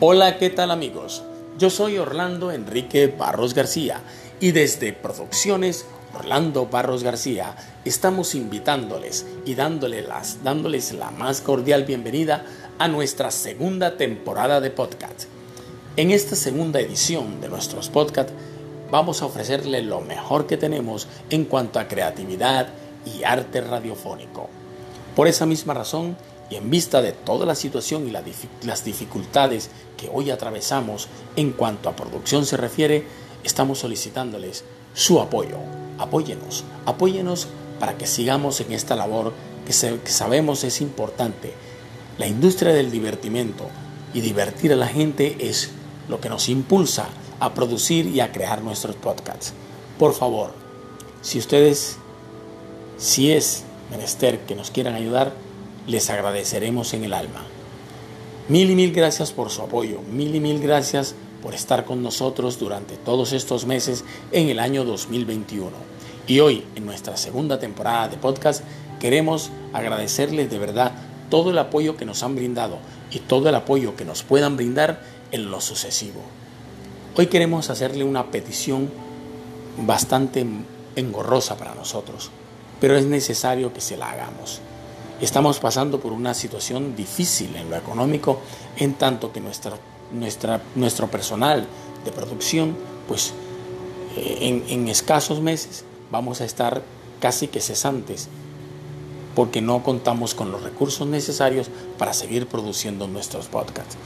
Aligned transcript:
Hola, 0.00 0.38
¿qué 0.38 0.48
tal 0.48 0.70
amigos? 0.70 1.24
Yo 1.58 1.70
soy 1.70 1.98
Orlando 1.98 2.52
Enrique 2.52 3.08
Barros 3.08 3.52
García 3.52 4.00
y 4.38 4.52
desde 4.52 4.92
Producciones 4.92 5.86
Orlando 6.16 6.66
Barros 6.66 7.02
García 7.02 7.56
estamos 7.84 8.36
invitándoles 8.36 9.26
y 9.44 9.56
dándoles, 9.56 10.06
dándoles 10.44 10.92
la 10.92 11.10
más 11.10 11.40
cordial 11.40 11.82
bienvenida 11.82 12.46
a 12.78 12.86
nuestra 12.86 13.32
segunda 13.32 13.96
temporada 13.96 14.60
de 14.60 14.70
podcast. 14.70 15.24
En 15.96 16.12
esta 16.12 16.36
segunda 16.36 16.78
edición 16.78 17.40
de 17.40 17.48
nuestros 17.48 17.88
podcasts 17.88 18.32
vamos 18.92 19.20
a 19.20 19.26
ofrecerle 19.26 19.82
lo 19.82 20.00
mejor 20.00 20.46
que 20.46 20.56
tenemos 20.56 21.08
en 21.28 21.44
cuanto 21.44 21.80
a 21.80 21.88
creatividad 21.88 22.68
y 23.04 23.24
arte 23.24 23.62
radiofónico. 23.62 24.48
Por 25.16 25.26
esa 25.26 25.44
misma 25.44 25.74
razón, 25.74 26.16
y 26.50 26.56
en 26.56 26.70
vista 26.70 27.02
de 27.02 27.12
toda 27.12 27.46
la 27.46 27.54
situación 27.54 28.08
y 28.08 28.10
las 28.10 28.84
dificultades 28.84 29.70
que 29.96 30.10
hoy 30.12 30.30
atravesamos 30.30 31.08
en 31.36 31.52
cuanto 31.52 31.88
a 31.88 31.96
producción 31.96 32.46
se 32.46 32.56
refiere, 32.56 33.04
estamos 33.44 33.80
solicitándoles 33.80 34.64
su 34.94 35.20
apoyo. 35.20 35.58
Apóyenos, 35.98 36.64
apóyenos 36.86 37.48
para 37.78 37.98
que 37.98 38.06
sigamos 38.06 38.60
en 38.60 38.72
esta 38.72 38.96
labor 38.96 39.32
que, 39.66 39.72
que 39.72 40.10
sabemos 40.10 40.64
es 40.64 40.80
importante. 40.80 41.52
La 42.18 42.26
industria 42.26 42.72
del 42.72 42.90
divertimento 42.90 43.68
y 44.14 44.20
divertir 44.20 44.72
a 44.72 44.76
la 44.76 44.88
gente 44.88 45.36
es 45.40 45.70
lo 46.08 46.20
que 46.20 46.28
nos 46.28 46.48
impulsa 46.48 47.08
a 47.40 47.52
producir 47.54 48.06
y 48.06 48.20
a 48.20 48.32
crear 48.32 48.62
nuestros 48.62 48.96
podcasts. 48.96 49.52
Por 49.98 50.14
favor, 50.14 50.52
si 51.20 51.38
ustedes, 51.38 51.98
si 52.96 53.32
es 53.32 53.64
menester 53.90 54.40
que 54.40 54.54
nos 54.54 54.70
quieran 54.70 54.94
ayudar, 54.94 55.32
les 55.88 56.10
agradeceremos 56.10 56.92
en 56.92 57.04
el 57.04 57.14
alma. 57.14 57.42
Mil 58.48 58.70
y 58.70 58.74
mil 58.74 58.92
gracias 58.92 59.32
por 59.32 59.50
su 59.50 59.62
apoyo, 59.62 60.00
mil 60.02 60.34
y 60.34 60.40
mil 60.40 60.60
gracias 60.60 61.14
por 61.42 61.54
estar 61.54 61.84
con 61.84 62.02
nosotros 62.02 62.58
durante 62.58 62.96
todos 62.96 63.32
estos 63.32 63.66
meses 63.66 64.04
en 64.30 64.50
el 64.50 64.58
año 64.58 64.84
2021. 64.84 65.70
Y 66.26 66.40
hoy, 66.40 66.64
en 66.76 66.84
nuestra 66.84 67.16
segunda 67.16 67.58
temporada 67.58 68.08
de 68.08 68.18
podcast, 68.18 68.62
queremos 69.00 69.50
agradecerles 69.72 70.50
de 70.50 70.58
verdad 70.58 70.92
todo 71.30 71.50
el 71.50 71.58
apoyo 71.58 71.96
que 71.96 72.04
nos 72.04 72.22
han 72.22 72.36
brindado 72.36 72.78
y 73.10 73.20
todo 73.20 73.48
el 73.48 73.54
apoyo 73.54 73.96
que 73.96 74.04
nos 74.04 74.22
puedan 74.22 74.56
brindar 74.56 75.00
en 75.32 75.50
lo 75.50 75.62
sucesivo. 75.62 76.20
Hoy 77.16 77.26
queremos 77.28 77.70
hacerle 77.70 78.04
una 78.04 78.30
petición 78.30 78.90
bastante 79.78 80.44
engorrosa 80.96 81.56
para 81.56 81.74
nosotros, 81.74 82.30
pero 82.78 82.94
es 82.96 83.06
necesario 83.06 83.72
que 83.72 83.80
se 83.80 83.96
la 83.96 84.10
hagamos. 84.10 84.60
Estamos 85.20 85.58
pasando 85.58 85.98
por 85.98 86.12
una 86.12 86.32
situación 86.32 86.94
difícil 86.94 87.56
en 87.56 87.70
lo 87.70 87.76
económico, 87.76 88.40
en 88.76 88.94
tanto 88.94 89.32
que 89.32 89.40
nuestra, 89.40 89.76
nuestra, 90.12 90.62
nuestro 90.76 91.08
personal 91.08 91.66
de 92.04 92.12
producción, 92.12 92.76
pues 93.08 93.32
eh, 94.16 94.38
en, 94.42 94.64
en 94.68 94.88
escasos 94.88 95.40
meses 95.40 95.84
vamos 96.12 96.40
a 96.40 96.44
estar 96.44 96.82
casi 97.20 97.48
que 97.48 97.60
cesantes 97.60 98.28
porque 99.34 99.60
no 99.60 99.82
contamos 99.82 100.34
con 100.34 100.52
los 100.52 100.62
recursos 100.62 101.06
necesarios 101.06 101.68
para 101.96 102.12
seguir 102.12 102.46
produciendo 102.46 103.06
nuestros 103.08 103.46
podcasts. 103.46 103.96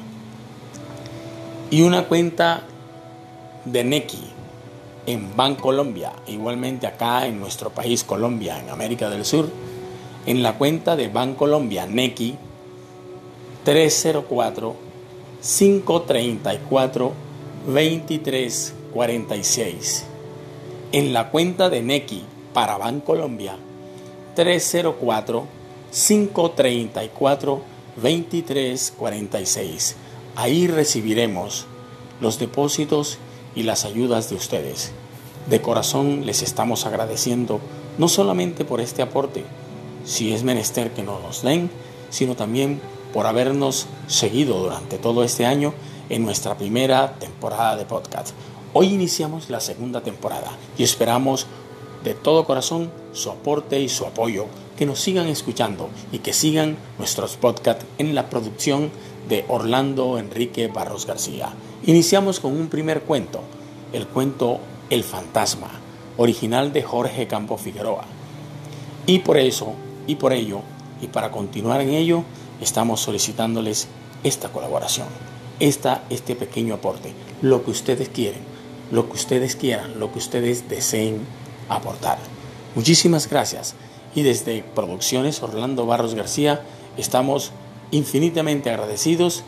Y 1.70 1.82
una 1.82 2.06
cuenta 2.06 2.62
de 3.64 3.84
Nequi 3.84 4.34
en 5.06 5.36
Bancolombia, 5.36 6.12
igualmente 6.26 6.86
acá 6.86 7.26
en 7.26 7.40
nuestro 7.40 7.70
país 7.70 8.04
Colombia, 8.04 8.58
en 8.58 8.68
América 8.70 9.10
del 9.10 9.24
Sur, 9.24 9.48
en 10.26 10.42
la 10.42 10.56
cuenta 10.56 10.96
de 10.96 11.08
Bancolombia 11.08 11.86
Nequi 11.86 12.36
304 13.64 14.74
534 15.40 17.12
2346. 17.66 20.04
En 20.92 21.12
la 21.12 21.30
cuenta 21.30 21.68
de 21.70 21.82
Nequi 21.82 22.22
para 22.52 22.78
Bancolombia 22.78 23.56
304 24.34 25.46
534 25.90 27.62
2346. 27.96 29.96
Ahí 30.36 30.66
recibiremos 30.66 31.66
los 32.20 32.38
depósitos 32.38 33.18
y 33.54 33.62
las 33.62 33.84
ayudas 33.84 34.30
de 34.30 34.36
ustedes. 34.36 34.92
De 35.48 35.60
corazón 35.60 36.26
les 36.26 36.42
estamos 36.42 36.86
agradeciendo 36.86 37.60
no 37.98 38.08
solamente 38.08 38.64
por 38.64 38.80
este 38.80 39.02
aporte, 39.02 39.44
si 40.04 40.32
es 40.32 40.42
menester 40.42 40.92
que 40.92 41.02
nos 41.02 41.22
los 41.22 41.42
den, 41.42 41.70
sino 42.10 42.34
también 42.36 42.80
por 43.12 43.26
habernos 43.26 43.86
seguido 44.06 44.58
durante 44.58 44.98
todo 44.98 45.24
este 45.24 45.46
año 45.46 45.72
en 46.08 46.24
nuestra 46.24 46.56
primera 46.56 47.14
temporada 47.18 47.76
de 47.76 47.84
podcast. 47.84 48.34
Hoy 48.72 48.88
iniciamos 48.88 49.50
la 49.50 49.60
segunda 49.60 50.00
temporada 50.00 50.50
y 50.76 50.82
esperamos 50.82 51.46
de 52.02 52.14
todo 52.14 52.44
corazón 52.44 52.90
su 53.12 53.30
aporte 53.30 53.80
y 53.80 53.88
su 53.88 54.04
apoyo, 54.04 54.46
que 54.76 54.86
nos 54.86 55.00
sigan 55.00 55.26
escuchando 55.28 55.88
y 56.12 56.18
que 56.18 56.32
sigan 56.32 56.76
nuestros 56.98 57.36
podcasts 57.36 57.86
en 57.98 58.14
la 58.14 58.28
producción 58.28 58.90
de 59.28 59.44
Orlando 59.48 60.18
Enrique 60.18 60.68
Barros 60.68 61.06
García. 61.06 61.52
Iniciamos 61.86 62.40
con 62.40 62.52
un 62.52 62.68
primer 62.68 63.02
cuento, 63.02 63.40
el 63.92 64.06
cuento 64.06 64.60
El 64.90 65.04
Fantasma, 65.04 65.70
original 66.16 66.72
de 66.72 66.82
Jorge 66.82 67.26
Campo 67.26 67.56
Figueroa. 67.56 68.04
Y 69.06 69.20
por 69.20 69.36
eso, 69.36 69.74
y 70.06 70.16
por 70.16 70.32
ello, 70.32 70.60
y 71.00 71.08
para 71.08 71.30
continuar 71.30 71.80
en 71.80 71.90
ello, 71.90 72.24
estamos 72.60 73.00
solicitándoles 73.00 73.88
esta 74.22 74.50
colaboración, 74.50 75.06
esta, 75.60 76.04
este 76.10 76.34
pequeño 76.34 76.74
aporte, 76.74 77.12
lo 77.42 77.64
que 77.64 77.70
ustedes 77.70 78.08
quieren, 78.08 78.40
lo 78.90 79.06
que 79.06 79.14
ustedes 79.14 79.56
quieran, 79.56 79.98
lo 79.98 80.12
que 80.12 80.18
ustedes 80.18 80.68
deseen 80.68 81.20
aportar. 81.68 82.18
Muchísimas 82.74 83.28
gracias 83.28 83.74
y 84.14 84.22
desde 84.22 84.62
Producciones 84.62 85.42
Orlando 85.42 85.86
Barros 85.86 86.14
García 86.14 86.62
estamos 86.96 87.52
infinitamente 87.90 88.70
agradecidos 88.70 89.42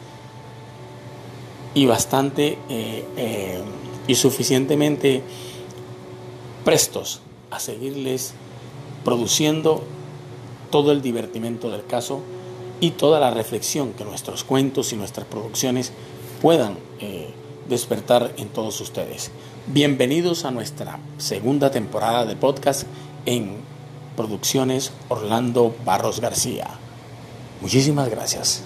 y 1.75 1.87
bastante 1.87 2.59
eh, 2.69 3.05
eh, 3.17 3.61
y 4.07 4.15
suficientemente 4.15 5.23
prestos 6.65 7.21
a 7.51 7.61
seguirles 7.61 8.35
produciendo 9.05 9.83
todo 10.71 10.91
el 10.91 11.03
divertimento 11.03 11.71
del 11.71 11.85
caso 11.87 12.21
y 12.81 12.91
toda 12.91 13.21
la 13.21 13.31
reflexión 13.31 13.93
que 13.93 14.05
nuestros 14.05 14.43
cuentos 14.43 14.93
y 14.93 14.97
nuestras 14.97 15.27
producciones 15.27 15.93
puedan 16.43 16.77
eh, 17.01 17.31
despertar 17.69 18.33
en 18.37 18.49
todos 18.49 18.81
ustedes. 18.81 19.31
Bienvenidos 19.67 20.45
a 20.45 20.51
nuestra 20.51 20.99
segunda 21.19 21.71
temporada 21.71 22.25
de 22.25 22.37
podcast 22.37 22.85
en 23.27 23.76
Producciones 24.17 24.93
Orlando 25.09 25.75
Barros 25.85 26.21
García. 26.21 26.67
Muchísimas 27.61 28.09
gracias. 28.09 28.63